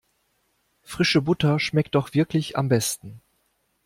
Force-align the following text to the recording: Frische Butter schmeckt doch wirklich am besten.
Frische 0.81 1.21
Butter 1.21 1.59
schmeckt 1.59 1.93
doch 1.93 2.15
wirklich 2.15 2.57
am 2.57 2.69
besten. 2.69 3.21